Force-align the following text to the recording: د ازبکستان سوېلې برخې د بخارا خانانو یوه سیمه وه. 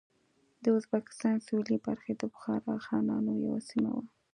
د 0.63 0.65
ازبکستان 0.77 1.35
سوېلې 1.45 1.77
برخې 1.85 2.13
د 2.15 2.23
بخارا 2.33 2.75
خانانو 2.85 3.31
یوه 3.45 3.59
سیمه 3.69 3.91
وه. 3.97 4.05